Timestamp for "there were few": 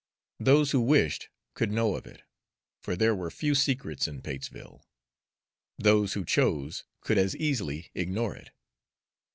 2.95-3.53